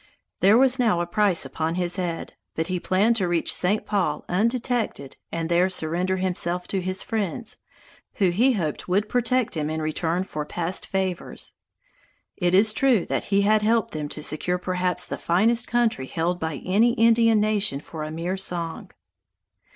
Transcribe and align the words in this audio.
There 0.39 0.57
was 0.57 0.79
now 0.79 0.99
a 0.99 1.05
price 1.05 1.45
upon 1.45 1.75
his 1.75 1.97
head, 1.97 2.33
but 2.55 2.65
he 2.69 2.79
planned 2.79 3.17
to 3.17 3.27
reach 3.27 3.53
St. 3.53 3.85
Paul 3.85 4.25
undetected 4.27 5.15
and 5.31 5.47
there 5.47 5.69
surrender 5.69 6.17
himself 6.17 6.67
to 6.69 6.81
his 6.81 7.03
friends, 7.03 7.57
who 8.15 8.31
he 8.31 8.53
hoped 8.53 8.87
would 8.87 9.07
protect 9.07 9.55
him 9.55 9.69
in 9.69 9.79
return 9.79 10.23
for 10.23 10.43
past 10.43 10.87
favors. 10.87 11.53
It 12.35 12.55
is 12.55 12.73
true 12.73 13.05
that 13.05 13.25
he 13.25 13.43
had 13.43 13.61
helped 13.61 13.91
them 13.91 14.09
to 14.09 14.23
secure 14.23 14.57
perhaps 14.57 15.05
the 15.05 15.19
finest 15.19 15.67
country 15.67 16.07
held 16.07 16.39
by 16.39 16.63
any 16.65 16.93
Indian 16.93 17.39
nation 17.39 17.79
for 17.79 18.01
a 18.03 18.09
mere 18.09 18.37
song. 18.37 18.89